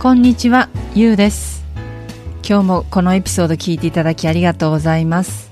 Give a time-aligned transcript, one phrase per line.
[0.00, 1.64] こんにちは、ゆうです。
[2.48, 5.50] 今日もこのエピソード聞いていただきありがとうございます。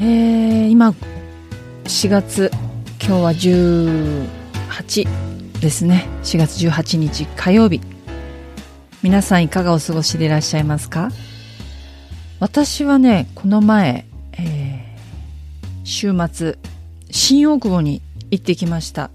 [0.00, 0.96] えー、今、
[1.84, 2.50] 4月、
[3.00, 5.08] 今日は18
[5.60, 6.08] ですね。
[6.24, 7.80] 4月18日火曜日。
[9.00, 11.12] 皆さんいかがお過ごしでいらっしゃいますか？
[12.40, 14.78] 私はね、この前、えー
[15.84, 16.58] 週末、
[17.12, 19.12] 新大久保に行ってきました。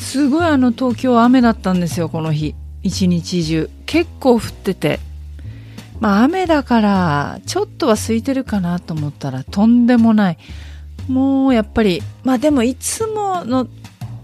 [0.00, 2.54] すごいあの東京雨だったんですよこの日。
[2.82, 3.70] 一日中。
[3.86, 4.98] 結構降ってて。
[6.00, 10.38] まあ雨だからちょっとは空いてるかなと思ったらとんでもない。
[11.08, 13.68] もうやっぱりまあでもいつもの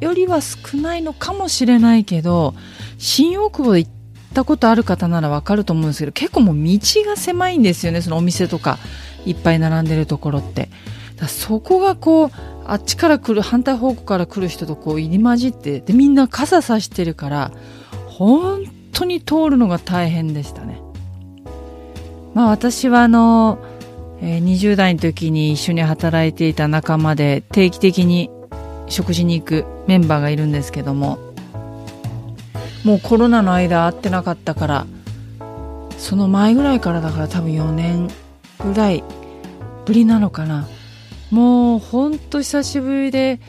[0.00, 2.54] よりは少ないのかもしれないけど
[2.98, 3.90] 新大久保で行っ
[4.34, 8.78] たことある方ならわかると思うんですけど結構もう道が狭いんですよねそのお店とか。
[9.26, 10.70] いっぱい並んでるところって。
[11.16, 12.30] だそこがこう
[12.64, 17.52] あっちから来る反対方向から来る人とこう入り混じってでみんな傘さしてるから
[18.06, 20.80] 本当に通るのが大変でしたね。
[22.34, 23.58] まあ私はあの、
[24.20, 28.30] 20代の時に一緒に働いていた仲間で定期的に
[28.88, 31.18] 食事に行くメンバーがいるんですけども
[32.84, 34.86] もうコロナの間会ってなかったから
[35.98, 38.08] その前ぐらいからだから多分4年
[38.62, 39.04] ぐらい
[39.84, 40.66] ぶりなのかな。
[41.30, 43.40] もうほんと久しぶりで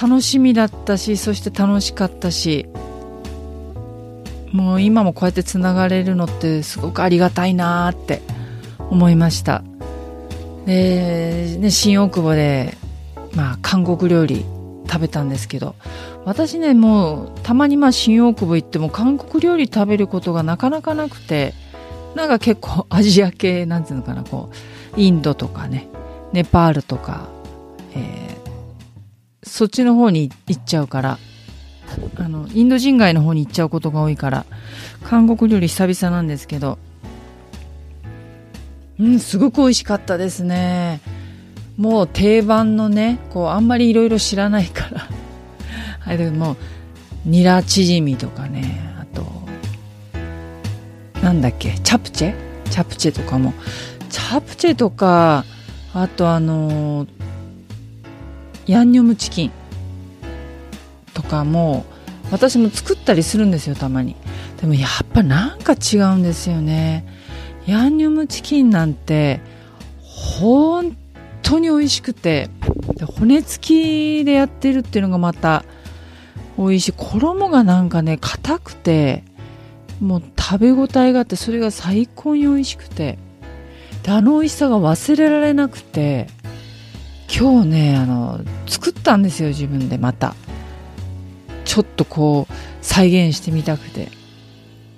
[0.00, 2.66] 楽しみだったしそして楽しかったし
[4.52, 8.22] もう今もこうやってつながれるのってすごくありがたいなーって
[8.78, 9.64] 思いました。
[10.64, 12.76] で、ね、新大久保で、
[13.34, 14.44] まあ、韓国料理
[14.86, 15.74] 食べたんですけど
[16.24, 21.52] 私ねもうたまにまあ新大久保行っても韓国料理食べることがなかなかなくて
[22.14, 24.50] なんか結構アジア系なんていうのかなこ
[24.96, 25.88] うインドとかね
[26.34, 27.28] ネパールとか、
[27.94, 28.34] えー
[29.46, 31.18] そっちの方に行っちゃうから
[32.16, 34.46] あのインド人街の方に行っちゃうことが多いから
[35.04, 36.78] 韓国料理久々なんですけど
[38.98, 41.00] うんすごく美味しかったですね。
[41.76, 45.08] もう定番のねこうあんまりいろいろ知らないから。
[46.06, 46.56] あれでも
[47.26, 49.24] ニラチヂミとかねあと
[51.20, 52.34] なんだっけチャプチェ？
[52.70, 53.52] チャプチェとかも。
[54.08, 55.44] チャプチェとか
[55.94, 57.06] あとあの
[58.66, 59.52] ヤンニョムチキン
[61.14, 61.84] とかも
[62.32, 64.16] 私も作ったりするんですよたまに。
[64.60, 67.06] でもやっぱなんか違うんですよね。
[67.66, 69.40] ヤンニョムチキンなんて
[70.02, 70.96] 本
[71.42, 72.50] 当に美味しくて。
[72.96, 75.64] で骨付きでやってるっていうのがまた
[76.58, 76.92] 美味しい。
[76.96, 79.22] 衣がなんかね硬くて
[80.00, 83.18] もう食べ応えがあってそれが最高に美味しくて。
[84.04, 86.28] であの美味しさが忘れられなくて
[87.34, 90.36] 今日ねあの作ったんですよ自分でまた。
[91.64, 94.08] ちょっとこう再現してみたくて。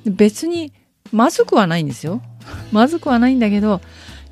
[0.04, 0.72] 別に
[1.12, 2.20] まずくはないんですよ。
[2.72, 3.80] まずくはないんだけど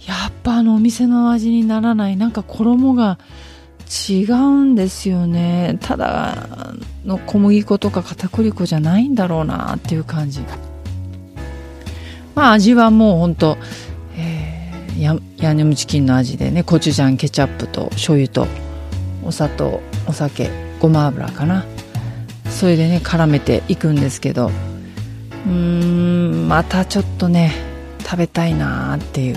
[0.07, 2.17] やっぱあのお店の味にならない。
[2.17, 3.19] なんか衣が
[4.09, 5.79] 違うんですよね。
[5.81, 6.75] ただ
[7.05, 10.43] の小麦粉とか片栗粉じゃないんだろうなっていう感じ
[12.35, 13.57] まあ味はもうほんと、
[14.99, 18.47] ヤンニョムチキンの味でねコチュジャンケチャップと醤油と
[19.25, 20.51] お砂糖お酒
[20.81, 21.65] ごま油かな。
[22.51, 24.47] それでね絡めていくんですけど
[25.47, 27.53] うーんまたちょっとね
[28.01, 29.37] 食べたいなーっていう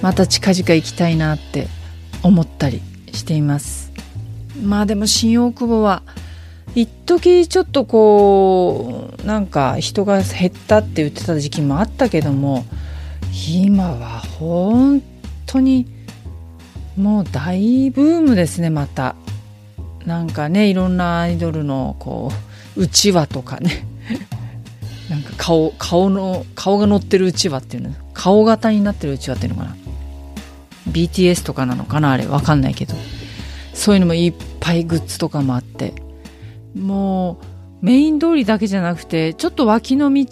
[0.00, 1.68] また近々行きたいなって
[2.22, 2.80] 思ったり
[3.12, 3.92] しています。
[4.62, 6.02] まあでも新大久保は
[6.74, 12.64] 一時ちょっとこうなんか人が減ったって言ってた時期もあったけども
[13.48, 15.02] 今は本
[15.46, 15.86] 当に
[16.96, 19.16] もう大ブームですねまた。
[20.06, 22.30] なんかねいろんなアイドルのこ
[22.76, 23.86] ううちわとかね。
[25.10, 27.94] なんか顔顔の顔が乗ってるうちわっていうの。
[28.12, 29.76] 顔型になってるうちわっていうのかな。
[30.90, 32.26] BTS とかなのかなあれ。
[32.26, 32.94] わかんないけど。
[33.72, 35.94] そういうのもいっぱいグッズとかもあって。
[36.74, 37.38] も
[37.82, 40.24] うメイン通りだけじゃなくてちょっと脇の道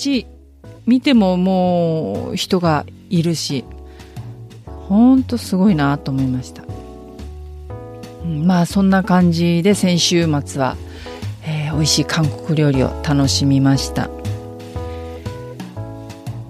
[0.86, 3.64] 見てももう人がいるし
[4.66, 6.64] ほんとすごいなと思いました、
[8.24, 10.76] まあそんな感じで先週末は、
[11.44, 14.10] えー、美味しい韓国料理を楽しみました。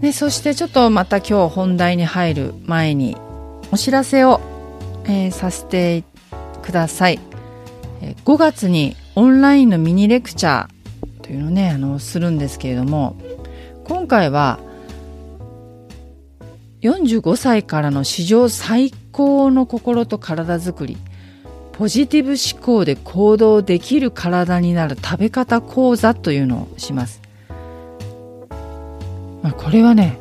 [0.01, 3.17] でそしてちょっとまた今日本題に入る前に
[3.71, 4.41] お知らせを、
[5.05, 6.03] えー、させて
[6.63, 7.21] ください。
[8.25, 13.17] 5月にオンラインのミニレクチャーというのをねあのするんですけれども
[13.85, 14.59] 今回は
[16.83, 20.97] 45歳からの史上最高の心と体づくり。
[21.73, 27.23] ポジティブ思考で行動できる体になる食べ方講座というのをします、
[29.43, 30.19] まあ、これはね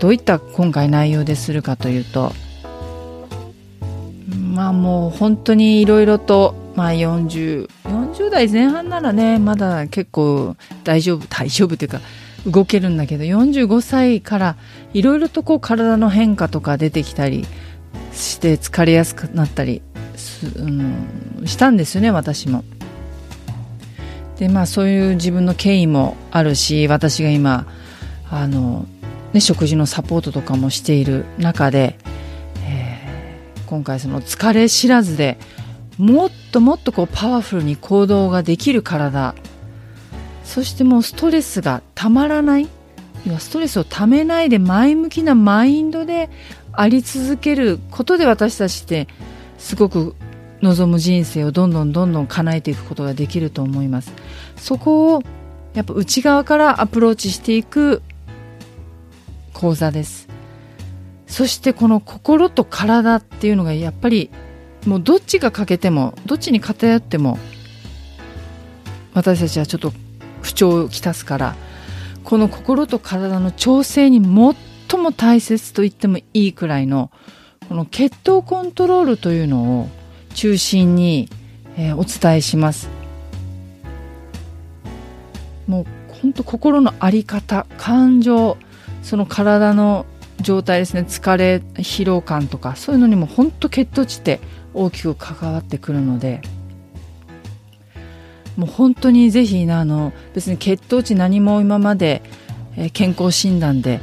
[0.00, 2.32] どういった今回内容でするかというと
[4.52, 10.54] まあもう本当にいろいろとまあ40、40代前半ならね、まだ結構
[10.84, 12.00] 大丈夫、大丈夫というか、
[12.50, 14.56] 動けるんだけど、45歳から
[14.94, 17.46] いろいろとこう体の変化とか出てきたり
[18.12, 19.82] して疲れやすくなったり
[20.56, 22.64] うん、したんですよね、私も。
[24.38, 27.66] で、まあそういう自分の経緯もあるし、私が今、
[28.30, 28.86] あの、
[29.32, 31.98] ね、食事のサポートとかもしている中で、
[32.64, 35.38] えー、今回その疲れ知らずで
[35.98, 39.34] もっともっとこうパワフルに行動ができる体
[40.48, 42.68] そしてもうストレスがたまらない。
[43.38, 46.30] ストレスをためないで前向きなマインドで
[46.72, 49.08] あり続けることで私たちって
[49.58, 50.16] すごく
[50.62, 54.10] 望む人生をどんどんどんどん叶えていくことができると思います。
[54.56, 55.22] そこを
[55.74, 58.00] やっぱ内側からアプローチしていく
[59.52, 60.28] 講座です。
[61.26, 64.30] そしてこの心と体っていうのがやっぱり
[64.86, 67.38] もうどっちが欠けてもどっちに偏っても
[69.12, 69.92] 私たちはちょっと
[70.42, 71.56] 不調をきたすから
[72.24, 77.10] この心と体の調整に最も大切と言ってもいいくらいの
[77.68, 79.88] この血糖コントロールというのを
[80.34, 81.28] 中心に、
[81.76, 82.88] えー、お伝えします。
[85.66, 85.86] もう
[86.22, 88.56] 本当心の在り方感情
[89.02, 90.06] その体の
[90.40, 94.40] 状態ですね疲れ疲労感とかそういうのにも本当血糖値って
[94.74, 96.40] 大きく関わってくるので
[98.58, 102.22] もう本当にぜひあの別に血糖値何も今まで、
[102.76, 104.00] え健康診断で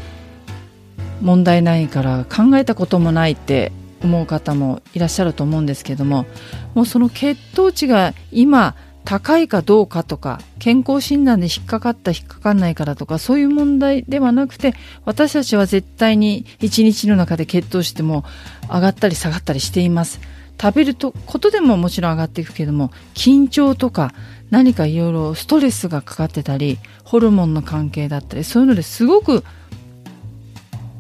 [1.21, 6.25] 問題ないから考えたこともないって思う方もいらっしゃると思うんですけども
[6.73, 8.75] もうその血糖値が今
[9.05, 14.73] 高いかどうかとか健康診断で引っかかった引っかかんないからとかそういう問題ではなくて
[15.05, 18.25] 私たちは絶対に一日の中で血糖値っても
[18.69, 20.19] 上がったり下がったりしています。
[20.61, 24.13] 食べるとことでももちろん上がっていくけども緊張とか
[24.49, 29.43] 何かいろいろストレスがかかってたりホルモンの関係だったりそういうのですごく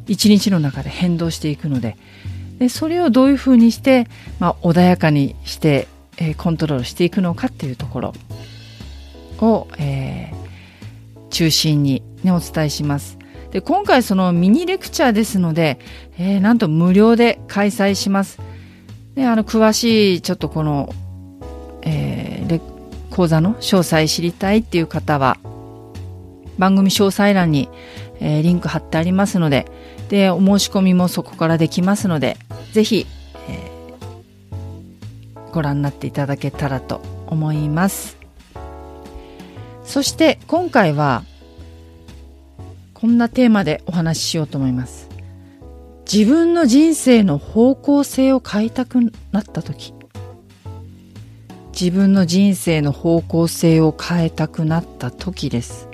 [0.07, 1.97] 一日の中で変動していくので
[2.59, 4.07] でそれをどういうふうにして、
[4.39, 5.87] まあ、穏やかにして、
[6.17, 8.13] え、コントロールしていくのかっていうところ
[9.39, 13.17] を、えー、中心に、ね、お伝えします。
[13.51, 15.79] で今回そのミニレクチャーですので、
[16.17, 18.39] えー、なんと無料で開催します。
[19.15, 20.93] で、あの、詳しい、ちょっとこの、
[21.83, 22.14] えー、
[23.15, 25.37] 講座の詳細知りたいっていう方は、
[26.57, 27.69] 番組詳細欄に、
[28.19, 29.65] えー、リンク貼ってありますので、
[30.09, 32.35] で、お申し込みもそこからできますので、
[32.73, 33.07] ぜひ、
[33.47, 38.17] えー、ご覧になっていただけたらと思います。
[39.85, 41.23] そして今回は、
[42.93, 45.07] こんなテーマでお話ししようと思います。
[46.11, 48.99] 自分の人生の方向性を変えたく
[49.31, 49.93] なった時
[51.79, 55.89] 自分の人生の方向性を変えたくなった時です、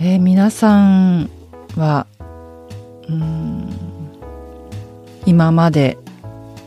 [0.00, 0.78] えー、皆さ
[1.20, 1.30] ん
[1.76, 2.06] は
[3.08, 3.68] うん
[5.26, 5.98] 今まで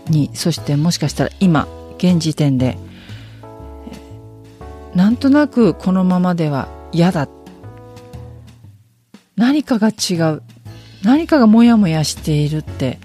[0.09, 2.77] にそしてもしかしたら今現時点で
[4.93, 7.27] なんとなくこのままでは嫌だ。
[9.35, 10.41] 何かが違う。
[11.03, 12.97] 何かがモヤモヤしているって、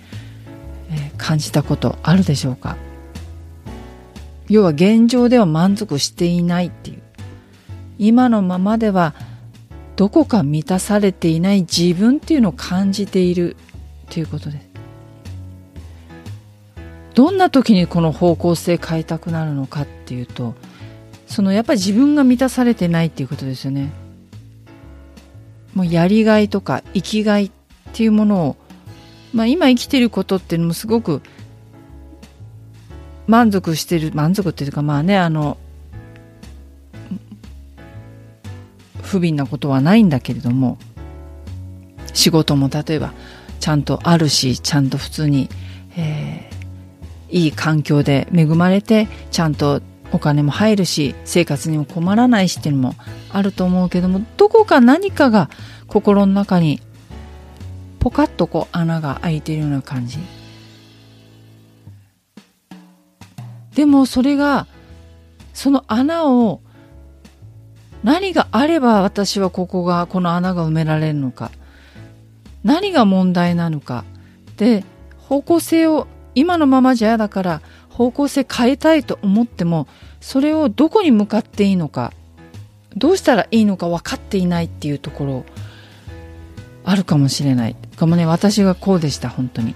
[0.90, 2.76] えー、感じたことあるでしょうか？
[4.50, 7.02] 要は現状では満足していないっていう。
[7.99, 9.14] 今のままでは
[9.95, 13.57] どこか満たされていない自分っていうのを感じている
[14.09, 14.71] ということです。
[17.14, 20.54] どんな時にこの方向性変えたくなるのかっていうと
[21.26, 23.92] そのやっぱり自分が満たされてないっていうことですよね。
[25.75, 27.50] もうやりがいとか生きがいっ
[27.92, 28.57] ていうものを、
[29.33, 31.23] まあ、今生きてることっていうのもすごく
[33.30, 35.56] 満足してる満足っていうかまあねあの
[39.02, 40.78] 不憫なことはないんだけれども
[42.12, 43.12] 仕事も例えば
[43.60, 45.49] ちゃんとあるしちゃんと普通に、
[45.96, 52.94] えー、いい環境で恵まれてちゃんとお金も入るし生活にも困らないしっていうのも
[53.30, 55.50] あると思うけどもどこか何かが
[55.87, 56.80] 心の中に
[58.00, 60.18] ポカッとこう穴が開いてるような感じ。
[63.75, 64.67] でもそれが
[65.53, 66.61] その穴を
[68.03, 71.50] 何があれば私はここがこの穴が埋められるのか。
[72.65, 74.05] 何が問題なのか。
[74.57, 74.85] で
[75.19, 79.87] 方向性を今のままじゃ嫌だから方向性変えたいと思っても
[80.21, 82.12] それをどこに向かっていいのか。
[82.97, 85.45] どうしたらいいのか分かっていないっていうところ
[86.85, 87.77] あるかもしれない。
[87.97, 89.75] かもね私がこうでした本当に。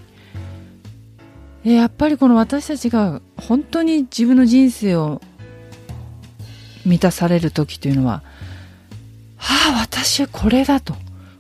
[1.65, 5.23] やっぱりこの私たちが本当に自分の人生を
[6.85, 8.23] 満たされる時というのは
[9.37, 10.95] はあ私はこれだと。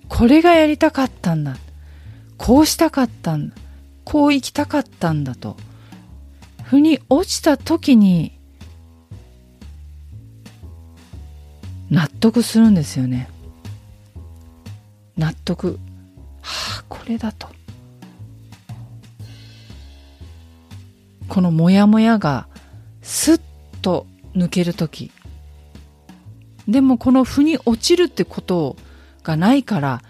[0.08, 1.56] これがやりたかったんだ。
[2.36, 3.56] こうしたかったんだ。
[4.04, 5.56] こう生きたかったんだと。
[6.62, 8.38] 腑に落ちた時に
[11.90, 13.28] 納得するんですよね。
[15.16, 15.78] 納得。
[16.42, 17.53] はあこれだと。
[21.34, 22.46] このモヤモヤが
[23.02, 23.40] スッ
[23.82, 25.10] と抜ける時。
[26.68, 28.76] でもこの腑に落ちるってこと
[29.24, 30.00] がないから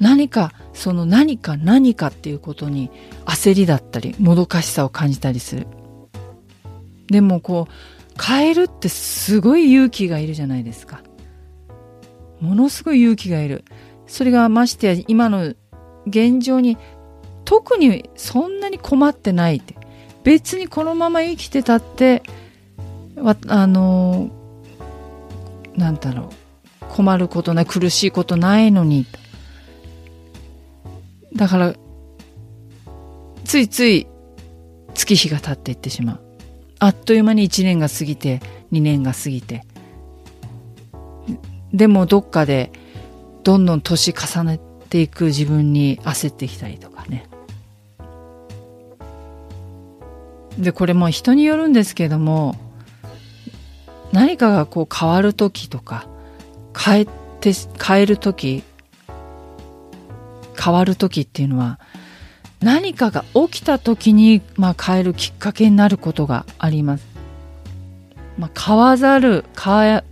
[0.00, 2.90] 何かその何か何かっていうことに
[3.26, 5.66] 焦りだったりもどかしさを感じたりする。
[7.08, 7.72] でもこう
[8.18, 11.02] 変えるってすごい勇気がいるじゃないですか。
[12.40, 13.66] ものすごい勇気がいる。
[14.06, 15.52] それがましてや今の
[16.06, 16.78] 現状に
[17.44, 19.83] 特にそんなに困ってないって。
[20.24, 22.22] 別にこのまま生きてたって
[23.46, 24.30] あの
[25.76, 26.30] なんだろ
[26.82, 29.06] う困ることない苦しいことないのに。
[31.34, 31.74] だから
[33.44, 34.06] ついつい
[34.94, 36.20] 月日が経っていってしまう。
[36.78, 38.40] あっという間に1年が過ぎて
[38.72, 39.64] 2年が過ぎて。
[41.72, 42.70] でもどっかで
[43.42, 47.26] どんどん年重ねていく自分に焦ってきたりとかね。
[50.58, 52.54] でこれも人によるんですけども
[54.12, 56.06] 何かがこう変わる時とか
[56.76, 57.06] 変え
[57.40, 58.62] て変える時
[60.58, 61.78] 変わる時っていうのは
[62.60, 67.06] 何かが起きた時に、まあ、変えるきっかけになることがあります。
[68.38, 70.04] まあ、変わざる変え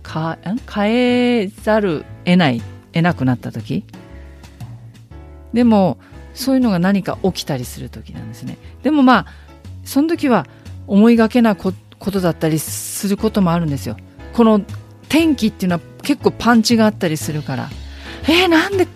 [0.71, 2.61] 変えざる得ない
[2.93, 3.83] 得なくなった時
[5.51, 5.97] でも
[6.33, 8.57] そういうのが何か起きたりする時なんですね。
[8.81, 9.42] でもまあ
[9.83, 10.47] その時は
[10.87, 13.97] 思いがけなことだったりすることもあるんですよ。
[14.33, 14.61] この
[15.09, 17.69] 天気っていうのは結構パンチがあったりするから、
[18.23, 18.87] えー、なんで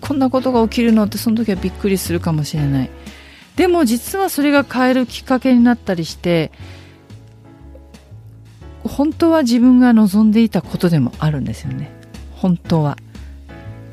[0.00, 2.90] こんなことが起きるのってその時はびっくりするかもしれない。
[3.56, 6.50] でも実はそれが変えるきっかけになったりして、
[8.82, 11.90] 本当は自分が望んでいたことでもあるんですよね。
[12.32, 12.98] 本当は。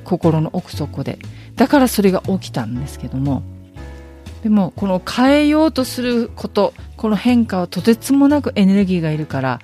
[0.04, 1.20] 心の奥底で。
[1.56, 3.44] だからそれが起きたんですけども。
[4.44, 9.60] でもこの変えようとすることこの変化はとてつもなくエネルギーがいるから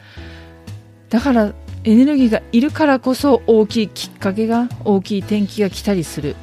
[1.09, 1.53] だから
[1.83, 6.35] エネルギーがいるからこそ大きいきっかけが大きい転機が来たりする。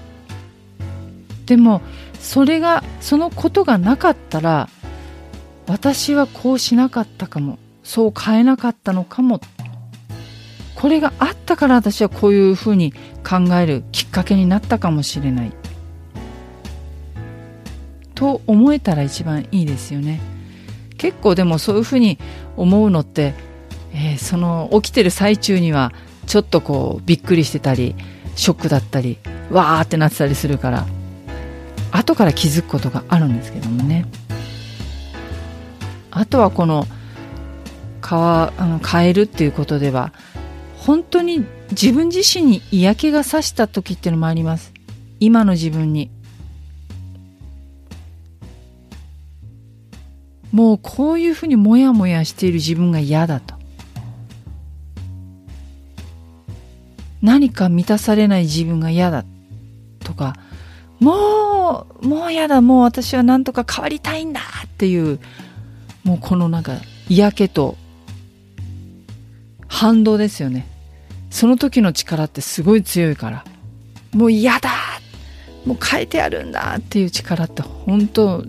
[1.45, 1.83] でも
[2.19, 4.71] それがそのことがなかったら
[5.67, 9.41] 私はこうしなかったかもそう変えなかったのかも。
[10.75, 12.93] これがあったから私はこういうふうに
[13.27, 15.53] 考えるきっかけになったかもしれない。
[18.25, 20.19] と思えたら一番いいですよね。
[20.97, 22.19] 結構でもそういうふうに
[22.57, 23.35] 思うのって、
[23.93, 25.93] えー、その起きてる最中には
[26.27, 27.95] ちょっとこうびっくりしてたり
[28.35, 29.19] ショックだったり
[29.51, 30.87] わーってなってたりするから
[31.93, 34.07] 後から気づくことがあるんですけどもね。
[36.11, 36.87] あとはこの
[38.01, 40.15] 変あの変えるっていうことでは
[40.79, 44.73] 本当に自分自身に嫌気がさした時っていうのもあります。
[45.21, 46.14] 今の自分に。
[50.55, 53.57] もうこういうふうにモヤモヤしている自分が嫌だと。
[57.21, 59.25] 何か満たされない自分が嫌だ
[60.05, 60.37] とか、
[61.01, 65.19] もう、もう嫌だ、もう私は何とか変わりたいんだっていう、
[66.05, 66.75] もうこのなんか
[67.09, 67.77] 嫌気と
[69.67, 70.69] 反動ですよね。
[71.31, 73.45] その時の力ってすごい強いから、
[74.13, 74.71] もう嫌だ
[75.67, 78.45] もう変えてやるんだっていう力って本当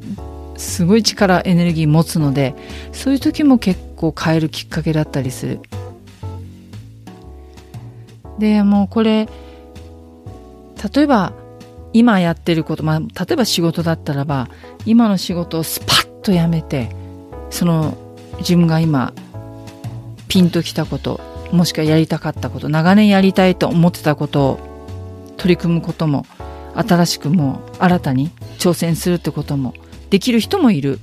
[0.57, 2.55] すごい力エネルギー持つので
[2.91, 5.59] そういう時も結構変えるきっかけだったりする。
[8.39, 9.29] でもうこれ
[10.93, 11.33] 例えば
[11.93, 14.49] 今やってること、まあ、例えば仕事だったらば
[14.85, 16.89] 今の仕事をスパッとやめて
[17.49, 17.97] その
[18.39, 19.13] 自分が今
[20.27, 21.21] ピンときたこと
[21.53, 24.59] もしくはやりたかったこと長年やりたいと思ってたことを
[25.37, 26.25] 取り組むことも
[26.73, 29.73] 新しくもう新たに挑戦するってことも
[30.09, 30.99] できる人もいる。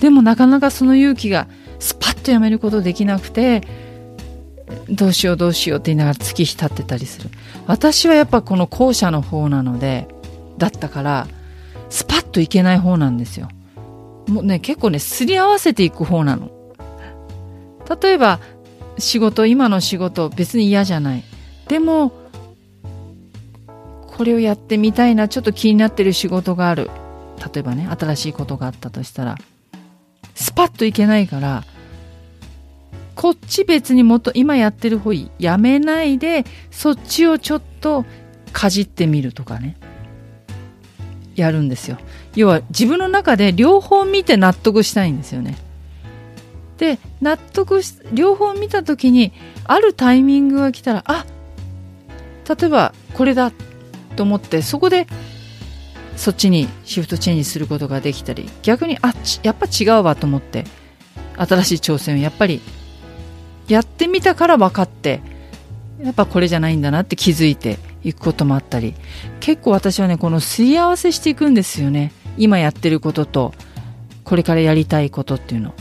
[0.00, 3.62] でもなかなかその勇気がスパッとやめることできなくて
[4.90, 7.30] どうしようどうしようって言いながら月日経ってたりする。
[7.66, 10.08] 私はやっぱこの後者の方なので
[10.58, 11.28] だったから
[11.88, 13.48] スパッといけない方なんですよ。
[14.26, 16.50] もうね結構ねすり合わせていく方なの。
[18.00, 18.40] 例えば
[18.98, 21.24] 仕事今の仕事別に嫌じゃない。
[21.68, 22.12] でも
[24.08, 26.90] これをやってみたいなちょっと気になってる仕事がある。
[27.38, 29.36] 例えばね新しいことがあったとしたら
[30.34, 31.64] スパッといけないから
[33.14, 38.04] こっち別にもっと今やってる方やめないでそっちをちょっと
[38.52, 39.76] かじってみるとかね。
[41.34, 41.98] やるんですよ。
[42.34, 45.56] 要は自分の中で両方見て納得したいんですよね。
[46.78, 49.32] で納得し両方見た時に
[49.64, 51.24] あるタイミングが来たらあ
[52.48, 53.52] 例えばこれだ
[54.14, 55.06] と思ってそこで
[56.16, 60.64] そっちにシフトチェンジすることができたり逆にあっやっぱ違うわと思って
[61.36, 62.60] 新しい挑戦をやっぱり
[63.68, 65.20] やってみたから分かって
[66.02, 68.94] やっぱこれじゃないんだなって気づいていくこともあったり
[69.40, 72.12] 結構私はねこのすり合わせしていくんですよね。
[72.38, 73.54] 今やってることと
[74.24, 75.74] これからやりたいことっていうの。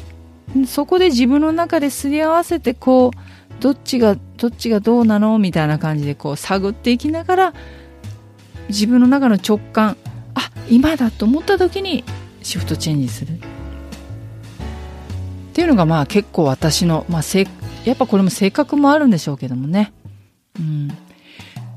[0.68, 7.54] そこで自分の中ですり合わせてこうどっちがどっちがどうなのみたいな感じでこう探っていきながら
[8.70, 9.98] 自分の中の直感
[10.70, 12.04] 今だと思った時に
[12.42, 13.34] シフトチェンジする。
[13.34, 13.38] っ
[15.54, 17.48] ていうのがまあ結構私の、まあ、せ
[17.86, 19.94] やっぱこれも性格もあるんでしょうけどもね、
[20.60, 20.90] うん、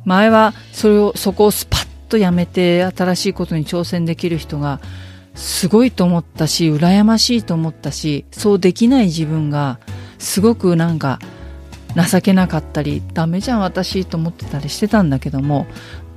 [0.04, 4.80] 前はそれをそこをスパッとやめて新しいことに挑戦できる人が
[5.34, 9.78] すごいと思ったし羨ましいと思ったしそうできない自分が
[10.18, 11.20] すごくなんか
[11.94, 15.66] 情けなかったりダメじゃん私と思ってたりしてたんだけども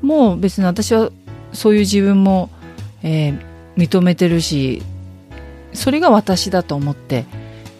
[0.02, 1.12] もう別に私は
[1.54, 2.50] そういう自分も、
[3.04, 3.40] えー、
[3.78, 4.82] 認めてるし
[5.74, 7.26] それが私だと思って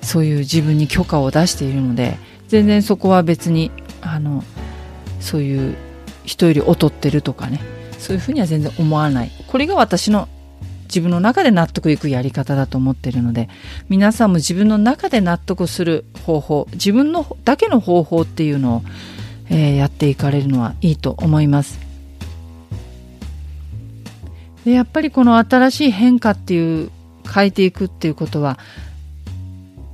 [0.02, 4.44] そういう自分に許可を出しているので全然そこは別にあの
[5.20, 5.76] そういう
[6.26, 7.60] 人より劣ってるとかね
[7.98, 9.32] そういうふうには全然思わない。
[9.48, 10.28] これが私の
[10.86, 13.48] 自分の中で納得いくやり方だと思ってるので
[13.88, 18.82] 皆さんも自分の中で納得する方法自分のだけの方法っていうのを、
[19.50, 21.91] えー、やっていかれるのはいいと思います。
[24.66, 26.92] でやっぱりこの新しい変化っていう
[27.34, 28.58] 変えていくっていうことは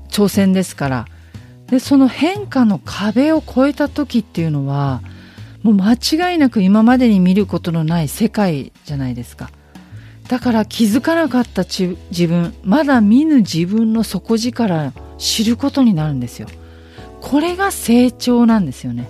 [0.10, 1.06] 挑戦ですから。
[1.68, 5.02] でその変化の壁を越えた時っていうのは
[5.64, 5.94] もう間
[6.32, 9.50] 違いなく今までに見ることのない世界じゃないですか。
[10.30, 16.48] だから気づかなかった自分まだ見ぬ自分の底力知ることになるんですよ。
[17.22, 19.10] これが成長なんですよね。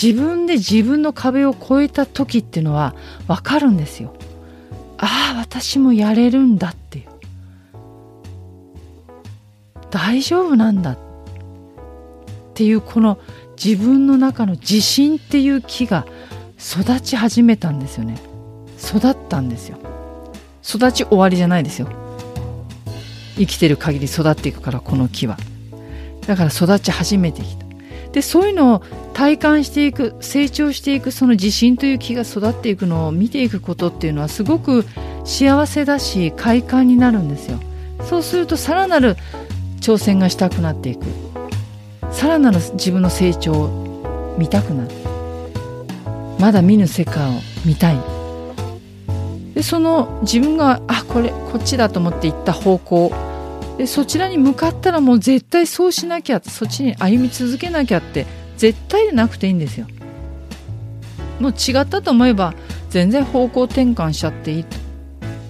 [0.00, 2.94] 自分で自分の壁を越えた時っていうのは
[3.28, 4.14] 分かるんですよ。
[4.98, 7.04] ああ私もやれるんだっていう。
[9.90, 10.98] 大丈夫なんだっ
[12.54, 13.18] ていうこの
[13.62, 16.06] 自分の中の自信っていう木が
[16.58, 18.20] 育ち始めたんですよね。
[18.78, 19.78] 育ったんですよ。
[20.62, 21.88] 育ち終わりじゃないですよ。
[23.36, 25.36] 生きてる限り育っていくからこの木は。
[26.26, 27.64] だから育ち始めてきた。
[28.12, 28.82] でそういうのを
[29.14, 34.84] 体感していく成長していくその自信という木が育っていくのを見ていくことっていうのはすごく
[35.24, 37.60] 幸せだし快感になるんですよ。
[38.02, 39.16] そうするとさらなる
[39.80, 41.06] 挑戦がしたくなっていく。
[42.10, 44.90] さらなる自分の成長を見たくなる。
[46.40, 47.96] まだ見ぬ世界を見たい。
[49.54, 53.12] でその自分があこれこっちだと思って行った方向。
[53.78, 59.86] でそちらに向かったらもう絶対そうしなきゃそっちに歩み続けなきゃって絶対でなくていいんですよ。
[61.40, 62.54] もう違ったと思えば
[62.90, 64.64] 全然方向転換しちゃっていい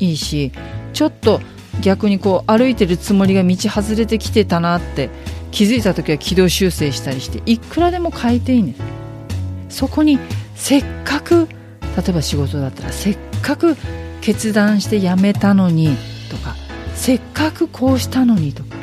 [0.00, 0.50] いいし
[0.92, 1.40] ちょっと
[1.82, 5.10] 逆にこう歩いてるつもりが道外れてきてたなって
[5.50, 8.78] 気づいた時は軌道修正したりしていくらでも変えていいんで
[9.68, 9.78] す。
[9.78, 10.18] そこに
[10.54, 11.48] せっかく
[11.96, 13.76] 例えば仕事だったらせっかく
[14.20, 15.96] 決断して辞めたのに
[16.30, 16.54] とか
[16.94, 18.73] せっかくこうしたのにとか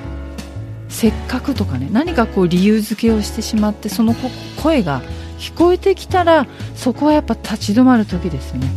[0.91, 4.13] せっかくとかね何かこう理由付けをしてしまってその
[4.61, 5.01] 声が
[5.39, 8.69] 聞こえてきたらそこはやっぱ立ち止まる時ですね。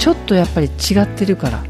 [0.00, 1.62] ちょっとやっぱり違ってるから。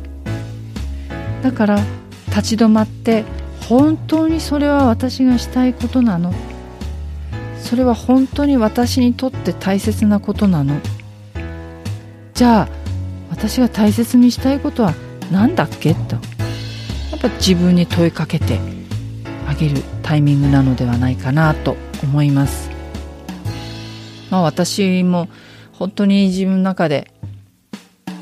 [1.43, 1.81] だから
[2.29, 3.25] 立ち止まって
[3.69, 6.33] 本当にそれは私がしたいことなの。
[7.59, 10.81] それは本当に私にとって大切なことなの。
[12.33, 12.69] じゃあ
[13.31, 14.95] 私が大切にしたいことは
[15.31, 15.93] 何だっけ？
[15.95, 16.17] と。
[17.11, 18.59] やっぱ自分に問いかけて。
[19.47, 22.71] あげるタイミングなのではないかなと思います。
[24.31, 25.29] まあ、私も
[25.73, 27.11] 本当に自分の中で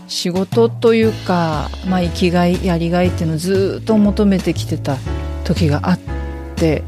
[0.08, 4.96] 仕事というか、まあ、生きがいやりがいっていうのをずっと求めてきてた
[5.44, 5.98] 時があっ
[6.56, 6.82] て、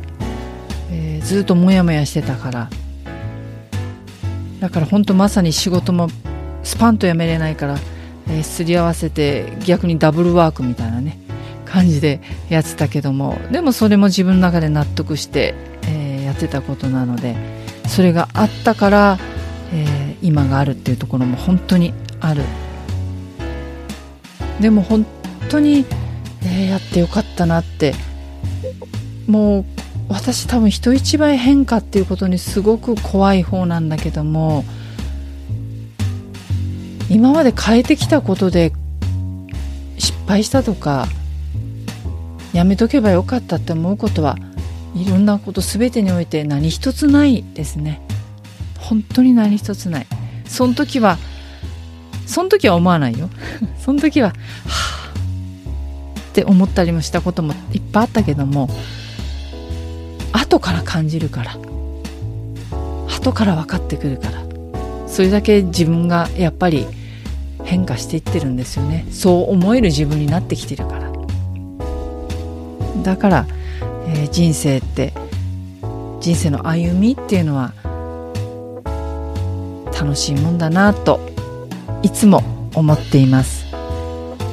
[0.90, 2.68] えー、ずっとモヤモヤしてたから
[4.58, 6.08] だから本当まさに仕事も
[6.64, 7.78] スパンとやめれないから、
[8.28, 11.21] えー、すり合わせて逆にダブルワークみたいなね
[11.72, 15.54] 感じでやってたけどもでもそれも自分の中で納得して、
[15.86, 17.34] えー、やってたことなので
[17.88, 19.18] それがあったから、
[19.72, 22.42] えー、今があるっていうところも本当にある。
[24.60, 25.04] でも本
[25.48, 25.84] 当に、
[26.42, 27.94] えー、やってよかったなって。
[29.26, 29.64] もう
[30.08, 34.64] 私多分人一倍変化っていうことにすごく怖い方なんだけども
[37.08, 38.72] 今まで変えてきたことで
[39.98, 41.06] 失敗したとか
[42.52, 44.36] やめとけばよかったって思うことは
[44.94, 48.00] いろんなこと全てにおいて何一つないですね。
[48.78, 50.06] 本当に何一つない。
[50.46, 51.18] その時は
[52.26, 53.30] その時は思わないよ。
[53.82, 55.12] その時ははあ
[56.18, 58.70] って思ったりもしたこともいっぱいあったけども
[60.32, 61.56] 後から感じるから。
[63.08, 64.42] 後から分かってくるから。
[65.06, 66.86] それだけ自分がやっぱり
[67.64, 69.06] 変化していってるんですよね。
[69.10, 71.01] そう思える自分になってきてるから。
[73.02, 73.46] だから、
[74.06, 75.12] えー、人生って
[76.20, 77.72] 人生の歩みっていうのは
[79.92, 81.20] 楽しいもんだなと
[82.02, 82.42] いつも
[82.74, 83.66] 思っています。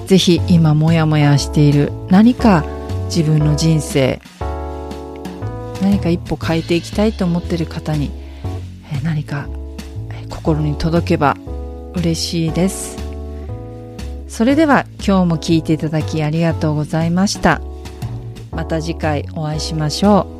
[0.05, 2.63] 是非今モヤモヤしている何か
[3.05, 4.19] 自分の人生
[5.81, 8.11] 何か一歩変えていきたいと思っている方に
[9.03, 9.47] 何か
[10.29, 11.37] 心に届けば
[11.93, 12.97] 嬉しいです。
[14.27, 17.61] それでは今日も聞いていただきありがとうございました。
[18.59, 20.38] また次回お会いしましょう。